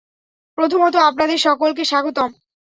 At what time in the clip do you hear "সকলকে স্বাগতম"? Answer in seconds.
1.37-2.29